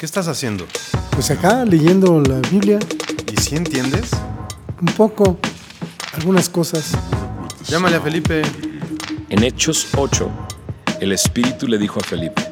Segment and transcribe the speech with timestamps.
[0.00, 0.66] ¿Qué estás haciendo?
[1.10, 2.78] Pues acá leyendo la Biblia,
[3.30, 4.08] ¿Y si entiendes?
[4.80, 5.36] un poco,
[6.14, 6.92] algunas cosas.
[7.68, 8.40] Llámale a Felipe.
[9.28, 10.30] En Hechos 8,
[11.00, 12.42] el Espíritu le dijo a Felipe,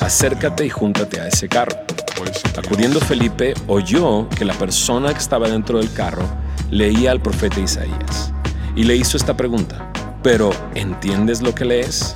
[0.00, 1.78] acércate y júntate a ese carro.
[2.58, 6.26] Acudiendo Felipe, oyó que la persona que estaba dentro del carro
[6.70, 8.34] leía al profeta Isaías
[8.76, 9.90] y le hizo esta pregunta,
[10.22, 12.14] pero ¿entiendes lo que lees?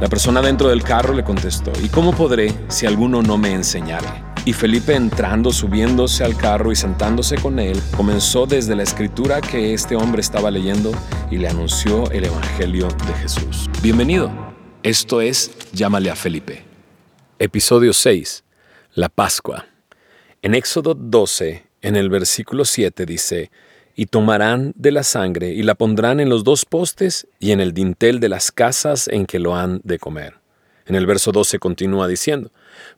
[0.00, 4.08] La persona dentro del carro le contestó, ¿y cómo podré si alguno no me enseñare?
[4.46, 9.74] Y Felipe entrando, subiéndose al carro y sentándose con él, comenzó desde la escritura que
[9.74, 10.90] este hombre estaba leyendo
[11.30, 13.68] y le anunció el Evangelio de Jesús.
[13.82, 14.32] Bienvenido.
[14.82, 16.64] Esto es Llámale a Felipe.
[17.38, 18.42] Episodio 6.
[18.94, 19.66] La Pascua.
[20.40, 23.50] En Éxodo 12, en el versículo 7 dice,
[24.00, 27.74] y tomarán de la sangre y la pondrán en los dos postes y en el
[27.74, 30.36] dintel de las casas en que lo han de comer.
[30.86, 32.50] En el verso 12 continúa diciendo,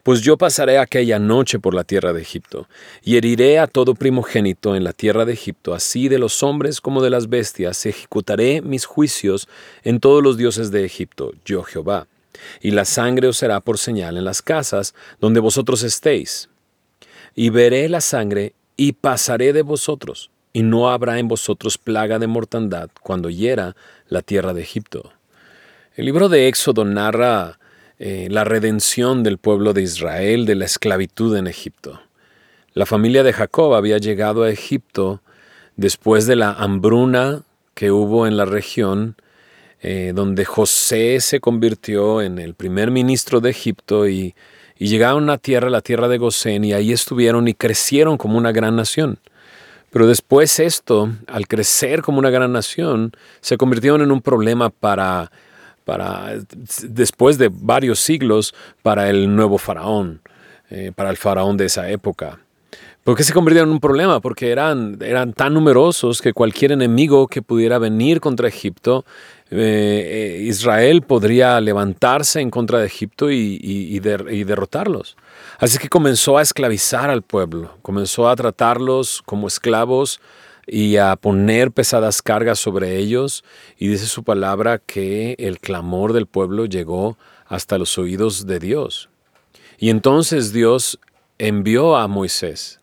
[0.05, 2.69] Pues yo pasaré aquella noche por la tierra de Egipto,
[3.03, 7.03] y heriré a todo primogénito en la tierra de Egipto, así de los hombres como
[7.03, 9.49] de las bestias, ejecutaré mis juicios
[9.83, 12.07] en todos los dioses de Egipto, yo Jehová.
[12.61, 16.49] Y la sangre os será por señal en las casas donde vosotros estéis.
[17.35, 22.27] Y veré la sangre y pasaré de vosotros, y no habrá en vosotros plaga de
[22.27, 23.75] mortandad cuando hiera
[24.09, 25.13] la tierra de Egipto.
[25.95, 27.59] El libro de Éxodo narra
[27.99, 32.01] eh, la redención del pueblo de Israel de la esclavitud en Egipto.
[32.75, 35.21] La familia de Jacob había llegado a Egipto
[35.77, 37.43] después de la hambruna
[37.75, 39.17] que hubo en la región,
[39.81, 44.35] eh, donde José se convirtió en el primer ministro de Egipto y,
[44.79, 48.75] llegaron a tierra, la tierra de Gosén, y ahí estuvieron y crecieron como una gran
[48.75, 49.21] nación.
[49.93, 55.31] Pero después esto, al crecer como una gran nación, se convirtieron en un problema para,
[55.85, 56.33] para
[56.89, 60.21] después de varios siglos, para el nuevo faraón,
[60.71, 62.39] eh, para el faraón de esa época.
[63.05, 64.21] ¿Por qué se convirtieron en un problema?
[64.21, 69.05] Porque eran, eran tan numerosos que cualquier enemigo que pudiera venir contra Egipto,
[69.51, 75.17] eh, eh, Israel podría levantarse en contra de Egipto y, y- y der- y derrotarlos.
[75.59, 80.21] Así que comenzó a esclavizar al pueblo, comenzó a tratarlos como esclavos
[80.67, 83.45] y a poner pesadas cargas sobre ellos.
[83.79, 89.09] Y dice su palabra que el clamor del pueblo llegó hasta los oídos de Dios.
[89.79, 90.99] Y entonces Dios
[91.39, 92.81] envió a Moisés.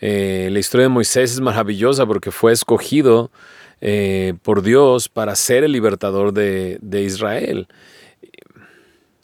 [0.00, 3.30] Eh, la historia de Moisés es maravillosa porque fue escogido
[3.80, 7.68] eh, por Dios para ser el libertador de, de Israel.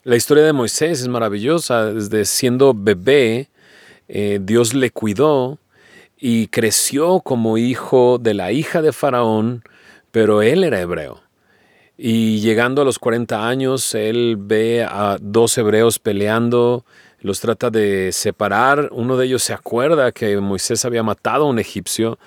[0.04, 1.92] La historia de Moisés es maravillosa.
[1.92, 3.50] Desde siendo bebé,
[4.08, 5.58] eh, Dios le cuidó
[6.18, 9.62] y creció como hijo de la hija de Faraón,
[10.10, 11.20] pero él era hebreo.
[11.96, 16.84] Y llegando a los 40 años, él ve a dos hebreos peleando,
[17.20, 18.88] los trata de separar.
[18.90, 22.18] Uno de ellos se acuerda que Moisés había matado a un egipcio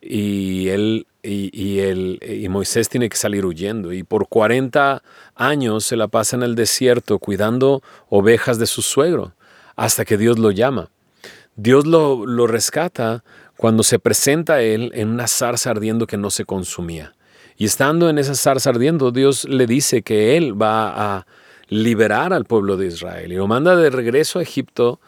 [0.00, 3.92] y él y, él- y Moisés tiene que salir huyendo.
[3.92, 5.02] Y por 40
[5.34, 9.32] años se la pasa en el desierto cuidando ovejas de su suegro,
[9.76, 10.90] hasta que Dios lo llama.
[11.56, 13.24] Dios lo, lo rescata
[13.56, 17.14] cuando se presenta a él en una zarza ardiendo que no se consumía.
[17.56, 21.26] Y estando en esa zarza ardiendo, Dios le dice que él va a
[21.68, 25.00] liberar al pueblo de Israel y lo manda de regreso a Egipto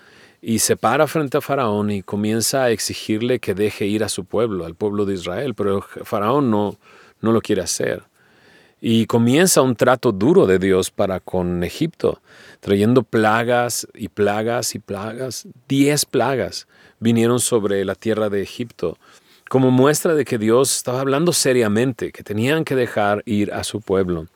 [0.42, 4.24] y se para frente a Faraón y comienza a exigirle que deje ir a su
[4.24, 6.78] pueblo, al pueblo de Israel, pero Faraón no,
[7.20, 8.04] no lo quiere hacer.
[8.80, 12.22] Y comienza un trato duro de Dios para con Egipto,
[12.60, 15.46] trayendo plagas y plagas y plagas.
[15.68, 16.66] Diez plagas
[16.98, 18.96] vinieron sobre la tierra de Egipto,
[19.50, 23.82] como muestra de que Dios estaba hablando seriamente, que tenían que dejar ir a su
[23.82, 24.28] pueblo.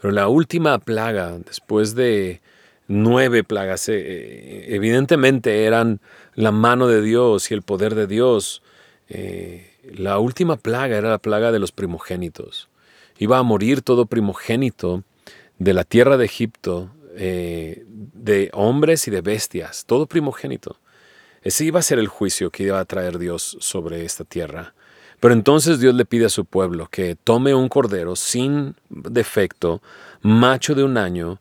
[0.00, 2.40] Pero la última plaga, después de
[2.88, 6.00] nueve plagas, eh, eh, evidentemente eran
[6.34, 8.62] la mano de Dios y el poder de Dios.
[9.08, 12.68] Eh, la última plaga era la plaga de los primogénitos.
[13.18, 15.04] Iba a morir todo primogénito
[15.58, 20.78] de la tierra de Egipto, de hombres y de bestias, todo primogénito.
[21.42, 24.74] Ese iba a ser el juicio que iba a traer Dios sobre esta tierra.
[25.18, 29.82] Pero entonces Dios le pide a su pueblo que tome un cordero sin defecto,
[30.22, 31.40] macho de un año,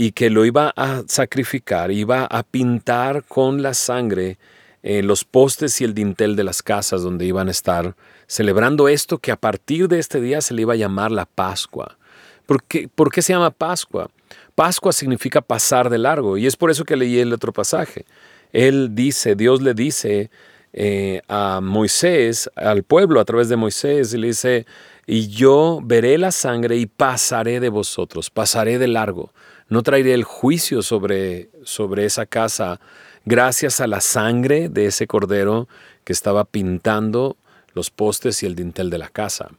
[0.00, 4.38] y que lo iba a sacrificar, iba a pintar con la sangre
[4.84, 7.96] eh, los postes y el dintel de las casas donde iban a estar
[8.28, 11.98] celebrando esto que a partir de este día se le iba a llamar la Pascua.
[12.46, 14.08] ¿Por qué, por qué se llama Pascua?
[14.54, 18.06] Pascua significa pasar de largo y es por eso que leí el otro pasaje.
[18.52, 20.30] Él dice, Dios le dice
[20.74, 24.64] eh, a Moisés, al pueblo a través de Moisés, y le dice,
[25.08, 29.32] y yo veré la sangre y pasaré de vosotros, pasaré de largo.
[29.68, 32.80] No traería el juicio sobre, sobre esa casa
[33.24, 35.68] gracias a la sangre de ese cordero
[36.04, 37.36] que estaba pintando
[37.74, 39.50] los postes y el dintel de la casa.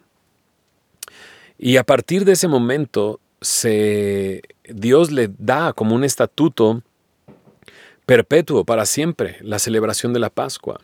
[1.57, 6.81] Y a partir de ese momento, se, Dios le da como un estatuto
[8.05, 10.81] perpetuo para siempre la celebración de la Pascua.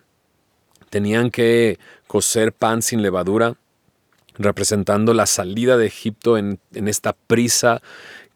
[0.89, 3.55] Tenían que cocer pan sin levadura,
[4.37, 7.81] representando la salida de Egipto en, esta prisa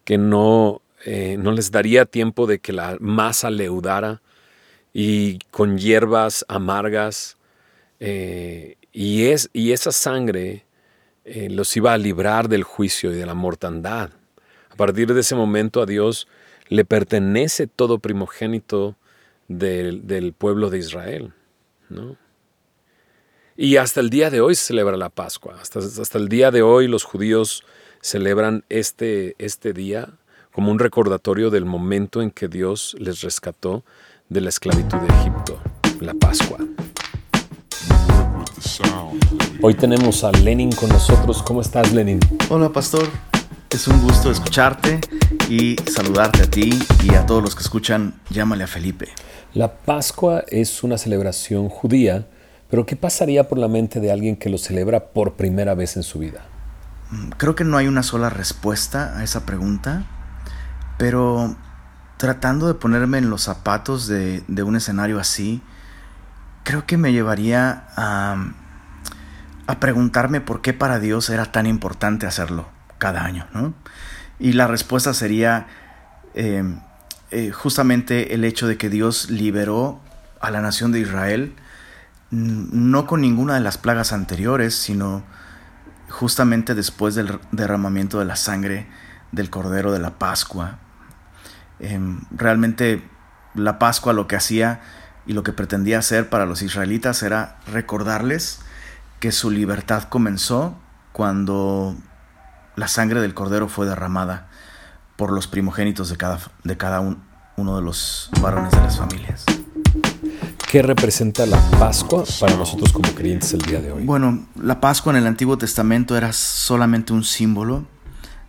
[0.09, 4.23] que no, eh, no les daría tiempo de que la masa leudara
[4.91, 7.37] y con hierbas amargas.
[7.99, 10.65] Eh, y, es, y esa sangre
[11.25, 14.09] eh, los iba a librar del juicio y de la mortandad.
[14.71, 16.27] A partir de ese momento a Dios
[16.69, 18.95] le pertenece todo primogénito
[19.47, 21.33] del, del pueblo de Israel.
[21.87, 22.17] ¿no?
[23.55, 25.59] Y hasta el día de hoy se celebra la Pascua.
[25.61, 27.63] Hasta, hasta el día de hoy los judíos
[28.01, 30.09] celebran este, este día
[30.51, 33.83] como un recordatorio del momento en que Dios les rescató
[34.29, 35.59] de la esclavitud de Egipto,
[35.99, 36.57] la Pascua.
[39.61, 41.43] Hoy tenemos a Lenin con nosotros.
[41.43, 42.19] ¿Cómo estás, Lenin?
[42.49, 43.07] Hola, pastor.
[43.69, 44.99] Es un gusto escucharte
[45.49, 46.71] y saludarte a ti
[47.03, 49.09] y a todos los que escuchan Llámale a Felipe.
[49.53, 52.25] La Pascua es una celebración judía
[52.69, 56.03] pero ¿qué pasaría por la mente de alguien que lo celebra por primera vez en
[56.03, 56.45] su vida?
[57.11, 60.03] Mm, creo que no hay una sola respuesta a esa pregunta,
[60.97, 61.55] pero
[62.17, 65.61] tratando de ponerme en los zapatos de, un escenario así,
[66.63, 68.53] creo que me llevaría a,
[69.79, 72.67] preguntarme por qué para Dios era tan importante hacerlo
[72.97, 73.47] cada año,
[74.39, 75.67] Y la respuesta sería
[76.33, 76.63] eh,
[77.31, 80.01] eh, justamente el hecho de que Dios liberó
[80.41, 81.55] a la nación de Israel
[82.31, 85.23] no con ninguna de las plagas anteriores, sino
[86.09, 88.87] justamente después del derramamiento de la sangre
[89.31, 90.79] del Cordero de la Pascua.
[91.79, 93.07] Em, realmente
[93.55, 94.81] la Pascua lo que hacía
[95.25, 98.59] y lo que pretendía hacer para los israelitas era recordarles
[99.19, 100.77] que su libertad comenzó
[101.11, 101.95] cuando
[102.75, 104.47] la sangre del Cordero fue derramada
[105.17, 109.45] por los primogénitos de cada, de cada uno de los varones de las familias.
[110.69, 114.03] ¿Qué representa la Pascua para nosotros como creyentes el día de hoy?
[114.03, 117.87] Bueno, la Pascua en el Antiguo Testamento era solamente un símbolo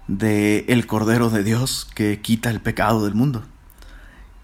[0.07, 3.43] de el Cordero de Dios que quita el pecado del mundo.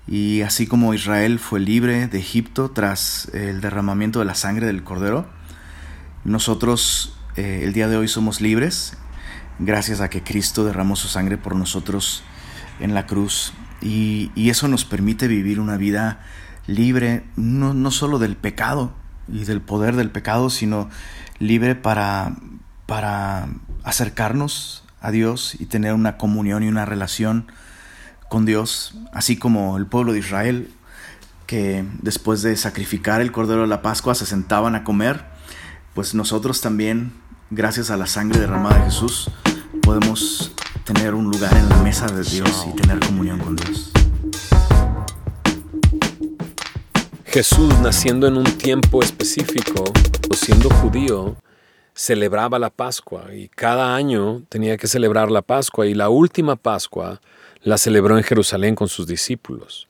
[0.08, 4.82] Y así como Israel fue libre de Egipto tras el derramamiento de la sangre del
[4.82, 5.26] Cordero,
[6.24, 8.96] nosotros eh, el día de hoy somos libres
[9.58, 12.22] gracias a que Cristo derramó su sangre por nosotros
[12.80, 13.52] en la cruz.
[13.82, 16.20] Y, y eso nos permite vivir una vida
[16.66, 18.92] libre no, no solo del pecado
[19.28, 20.88] y del poder del pecado, sino
[21.38, 22.36] libre para,
[22.86, 23.48] para
[23.84, 27.50] acercarnos a Dios y tener una comunión y una relación
[28.28, 30.70] con Dios, así como el pueblo de Israel,
[31.46, 35.24] que después de sacrificar el Cordero de la Pascua se sentaban a comer,
[35.94, 37.12] pues nosotros también,
[37.50, 39.30] gracias a la sangre derramada de Jesús,
[39.82, 40.52] podemos
[40.84, 43.92] tener un lugar en la mesa de Dios y tener comunión con Dios.
[47.36, 49.84] Jesús, naciendo en un tiempo específico,
[50.34, 51.36] siendo judío,
[51.92, 57.20] celebraba la Pascua y cada año tenía que celebrar la Pascua y la última Pascua
[57.60, 59.86] la celebró en Jerusalén con sus discípulos.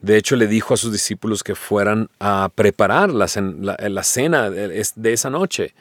[0.00, 5.30] De hecho, le dijo a sus discípulos que fueran a preparar la, cena de esa
[5.30, 5.76] noche.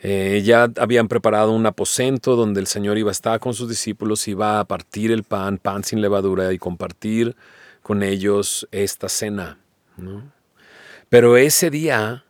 [0.00, 4.26] Eh, ya habían preparado un aposento donde el Señor iba a estar con sus discípulos,
[4.26, 7.36] iba a partir el pan, pan sin levadura, y compartir
[7.84, 9.56] con ellos esta cena.
[9.96, 10.39] ¿no?
[11.10, 12.24] Pero ese día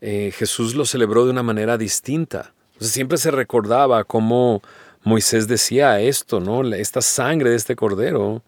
[0.00, 2.54] eh, Jesús lo celebró de una manera distinta.
[2.78, 4.62] siempre se recordaba cómo
[5.02, 6.62] Moisés decía esto, ¿no?
[6.72, 8.42] Esta sangre de este cordero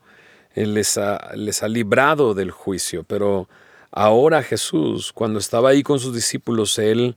[0.55, 3.03] eh, les, ha, les ha librado del juicio.
[3.03, 3.49] Pero
[3.91, 7.17] ahora Jesús, cuando estaba ahí con sus discípulos, él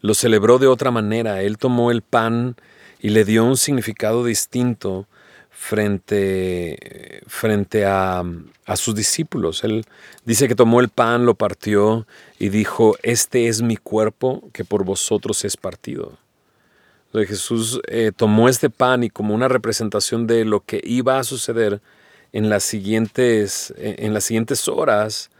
[0.00, 1.42] lo celebró de otra manera.
[1.42, 2.56] Él tomó el pan
[3.00, 5.06] y le dio un significado distinto
[5.62, 8.24] frente, frente a,
[8.74, 9.62] sus discípulos.
[9.62, 9.84] Él
[10.24, 12.06] dice que tomó el pan, lo partió
[12.40, 16.18] y dijo, este es mi cuerpo que por vosotros es partido.
[17.06, 21.24] Entonces Jesús eh, tomó este pan y como una representación de lo que iba a
[21.24, 21.80] suceder
[22.32, 25.30] en las siguientes, en las siguientes horas,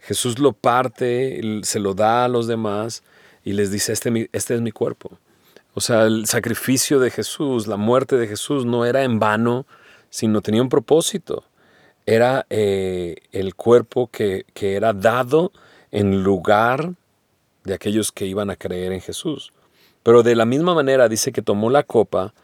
[0.00, 3.02] Jesús lo parte, se lo da a los demás
[3.44, 5.18] y les dice, este, este es mi cuerpo.
[5.74, 9.66] O sea, el sacrificio de Jesús, la muerte de Jesús no era en vano,
[10.10, 11.44] sino tenía un propósito.
[12.06, 15.52] Era eh, el cuerpo que, que era dado
[15.90, 16.94] en lugar
[17.64, 19.52] de aquellos que iban a creer en Jesús.
[20.02, 22.34] Pero de la misma manera dice que tomó la copa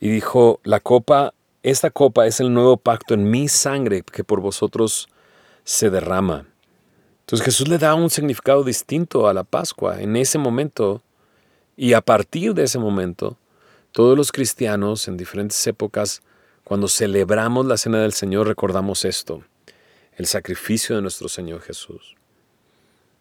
[0.00, 1.32] y dijo, la copa
[1.62, 5.08] esta copa es el nuevo pacto en mi sangre que por vosotros
[5.64, 6.46] se derrama.
[7.20, 11.02] Entonces Jesús le da un significado distinto a la Pascua en ese momento
[11.80, 13.38] y a partir de ese momento,
[13.92, 16.22] todos los cristianos en diferentes épocas,
[16.64, 19.44] cuando celebramos la cena del Señor, recordamos esto,
[20.16, 22.16] el sacrificio de nuestro Señor Jesús.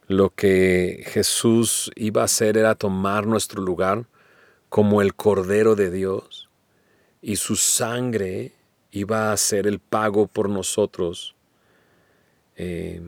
[0.08, 4.08] Lo que Jesús iba a hacer era tomar nuestro lugar
[4.70, 6.50] como el Cordero de Dios
[7.22, 8.54] y su sangre
[8.90, 11.36] iba a ser el pago por nosotros.
[12.56, 13.04] Eh,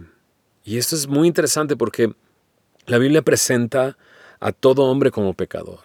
[0.64, 2.14] y esto es muy interesante porque
[2.86, 3.98] la Biblia presenta
[4.40, 5.80] a todo hombre como pecador.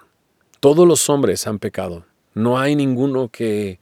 [0.61, 2.05] Todos los hombres han pecado.
[2.35, 3.79] No hay ninguno que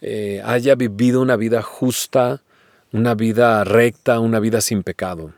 [0.00, 2.42] eh, haya vivido una vida justa,
[2.92, 5.32] una vida recta, una vida sin pecado.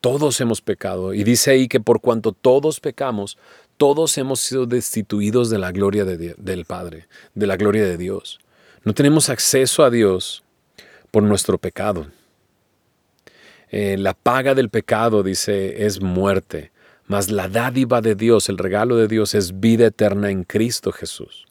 [0.00, 1.14] Todos hemos pecado.
[1.14, 3.38] Y dice ahí que por cuanto todos pecamos,
[3.76, 8.38] todos hemos sido destituidos de la gloria del Padre, de la gloria de Dios.
[8.84, 10.44] No tenemos acceso a Dios
[11.10, 12.06] por nuestro pecado.
[13.70, 16.70] Eh, la paga del pecado, dice, es muerte,
[17.06, 21.46] mas la dádiva de Dios, el regalo de Dios es vida eterna en Cristo Jesús.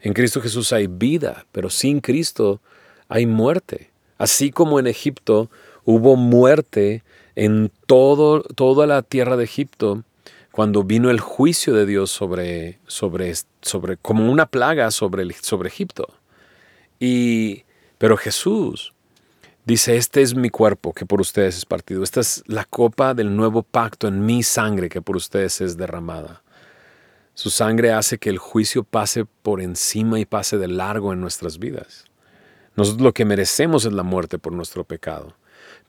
[0.00, 2.60] En Cristo Jesús hay vida, pero sin Cristo
[3.08, 3.90] hay muerte.
[4.18, 5.50] Así como en Egipto
[5.84, 7.02] hubo muerte
[7.34, 10.04] en todo, toda la tierra de Egipto
[10.52, 16.08] cuando vino el juicio de Dios sobre, sobre, sobre como una plaga sobre, sobre Egipto.
[16.98, 17.64] Y,
[17.98, 18.92] pero Jesús
[19.64, 22.02] dice, este es mi cuerpo que por ustedes es partido.
[22.02, 26.42] Esta es la copa del nuevo pacto en mi sangre que por ustedes es derramada.
[27.34, 31.58] Su sangre hace que el juicio pase por encima y pase de largo en nuestras
[31.58, 32.04] vidas.
[32.76, 35.34] Nosotros lo que merecemos es la muerte por nuestro pecado.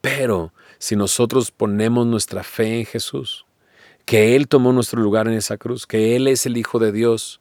[0.02, 3.46] Pero si nosotros ponemos nuestra fe en Jesús,
[4.06, 7.40] que Él tomó nuestro lugar en esa cruz, que Él es el Hijo de Dios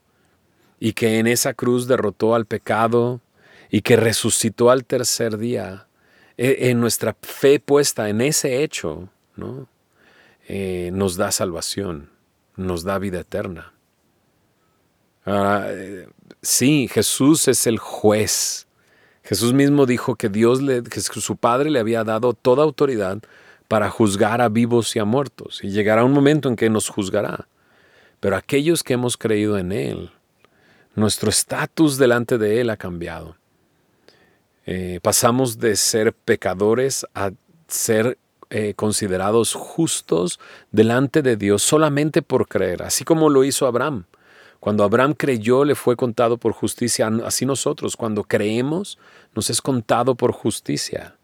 [0.78, 3.20] y que en esa cruz derrotó al pecado
[3.70, 5.86] y que resucitó al tercer día,
[6.42, 9.68] en nuestra fe puesta en ese hecho, ¿no?
[10.48, 12.10] Eh, nos da salvación,
[12.56, 13.72] nos da vida eterna.
[15.26, 16.08] Eh,
[16.42, 18.66] sí, Jesús es el juez
[19.22, 23.18] Jesús mismo dijo que Dios le, que su Padre le había dado toda autoridad
[23.68, 27.46] para juzgar a vivos y a muertos, y llegará un momento en que nos juzgará.
[28.18, 30.10] Pero aquellos que hemos creído en Él,
[30.96, 33.36] nuestro estatus delante de Él ha cambiado.
[34.72, 37.32] Eh, pasamos de ser pecadores a
[37.66, 38.18] ser
[38.50, 40.38] eh, considerados justos
[40.70, 44.04] delante de Dios solamente por creer, así como lo hizo Abraham.
[44.60, 47.10] Cuando Abraham creyó, le fue contado por justicia.
[47.24, 48.96] Así nosotros, cuando creemos,
[49.34, 51.16] nos es contado por justicia.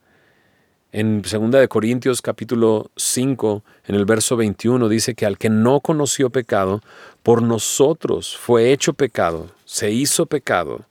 [0.91, 5.79] En 2 de Corintios capítulo 5, en el verso 21, dice que al que no
[5.79, 6.81] conoció pecado,
[7.23, 10.85] por nosotros fue hecho pecado, se hizo pecado,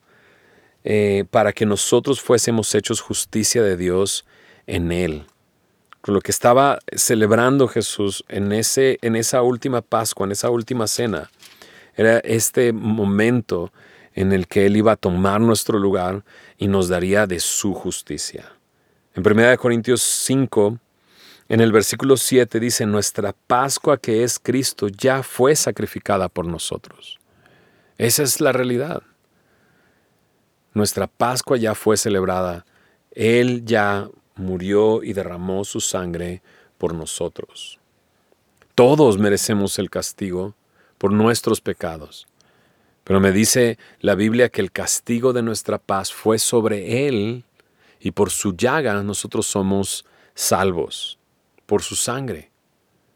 [0.87, 4.23] eh, para que nosotros fuésemos hechos justicia de Dios
[4.67, 5.25] en él.
[6.05, 11.31] Lo que estaba celebrando Jesús en, ese, en esa última Pascua, en esa última cena,
[11.95, 13.73] era este momento
[14.13, 16.23] en el que Él iba a tomar nuestro lugar
[16.55, 18.51] y nos daría de su justicia.
[19.15, 20.77] En 1 Corintios 5,
[21.49, 27.19] en el versículo 7 dice, nuestra Pascua que es Cristo ya fue sacrificada por nosotros.
[27.97, 29.01] Esa es la realidad.
[30.75, 32.65] Nuestra Pascua ya fue celebrada.
[33.11, 36.41] Él ya murió y derramó su sangre
[36.77, 37.79] por nosotros.
[38.75, 40.53] Todos merecemos el castigo
[40.97, 42.27] por nuestros pecados.
[43.05, 47.45] Pero me dice la Biblia que el castigo de nuestra paz fue sobre Él
[48.01, 51.17] y por su llaga nosotros somos salvos.
[51.65, 52.51] Por su sangre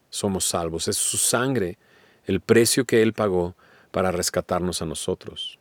[0.08, 0.88] somos salvos.
[0.88, 1.76] Es su sangre
[2.24, 3.54] el precio que Él pagó
[3.90, 5.59] para rescatarnos a nosotros.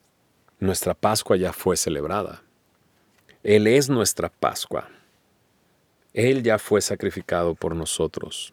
[0.60, 2.44] Nuestra Pascua ya fue celebrada.
[3.44, 4.90] Él es nuestra Pascua.
[6.14, 8.52] Él ya fue sacrificado por nosotros.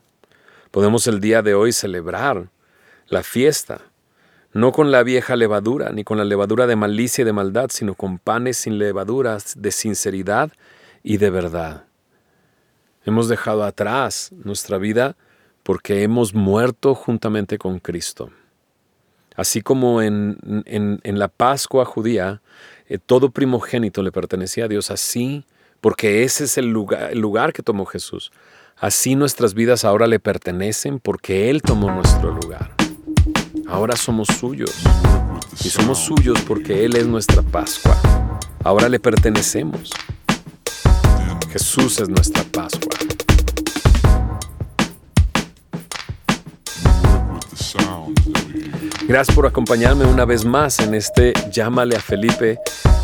[0.71, 2.49] Podemos el día de hoy celebrar
[3.09, 3.81] la fiesta,
[4.53, 7.95] no con la vieja levadura, ni con la levadura de malicia y de maldad, sino
[7.95, 10.53] con panes sin levaduras de sinceridad
[11.03, 11.87] y de verdad.
[13.05, 15.17] Hemos dejado atrás nuestra vida
[15.65, 18.31] porque hemos muerto juntamente con Cristo.
[19.37, 22.41] Así como en, en, la Pascua judía,
[22.89, 25.45] eh, todo primogénito le pertenecía a Dios, así,
[25.81, 28.33] porque ese es el lugar, el lugar que tomó Jesús.
[28.79, 32.75] Así nuestras vidas ahora le pertenecen porque Él tomó nuestro lugar.
[33.67, 34.75] Ahora somos suyos.
[35.65, 37.97] Y somos suyos porque Él es nuestra Pascua.
[38.65, 39.91] Ahora le pertenecemos.
[41.51, 43.16] Jesús es nuestra Pascua.
[49.09, 52.59] Gracias por acompañarme una vez más en este Llámale a Felipe,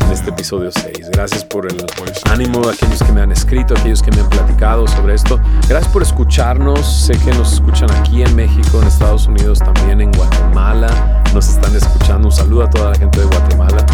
[0.05, 1.09] en este episodio 6.
[1.11, 1.85] Gracias por el
[2.29, 5.39] ánimo aquellos que me han escrito, aquellos que me han platicado sobre esto.
[5.67, 6.85] Gracias por escucharnos.
[6.85, 11.23] Sé que nos escuchan aquí en México, en Estados Unidos, también en Guatemala.
[11.33, 12.27] Nos están escuchando.
[12.27, 13.85] Un saludo a toda la gente de Guatemala.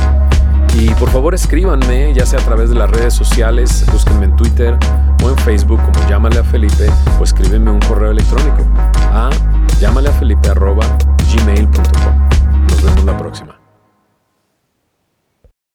[0.75, 4.77] Y por favor escríbanme, ya sea a través de las redes sociales, búsquenme en Twitter
[5.23, 6.89] o en Facebook como llámale a Felipe
[7.19, 8.63] o escríbenme un correo electrónico
[9.11, 9.29] a
[9.79, 12.65] Llámale a felipe.gmail.com.
[12.67, 13.58] Nos vemos la próxima.